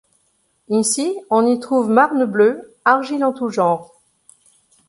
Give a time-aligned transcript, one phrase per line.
[0.69, 3.93] Ici on y trouve marnes bleues, argiles en tout genre.